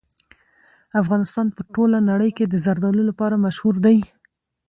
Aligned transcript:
افغانستان 1.01 1.47
په 1.55 1.61
ټوله 1.73 1.97
نړۍ 2.09 2.29
کې 2.37 2.45
د 2.47 2.55
زردالو 2.65 3.01
لپاره 3.09 3.35
مشهور 3.45 3.75
دی. 3.85 3.97